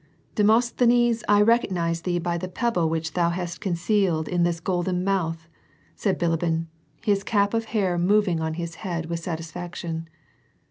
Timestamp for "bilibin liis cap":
6.17-7.53